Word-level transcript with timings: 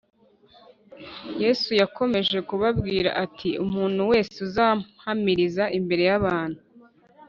yesu 1.43 1.69
yakomeje 1.81 2.37
kubabwira 2.49 3.09
ati, 3.23 3.49
“umuntu 3.65 4.01
wese 4.11 4.35
uzampamiriza 4.47 5.63
imbere 5.77 6.03
y’abantu, 6.09 6.61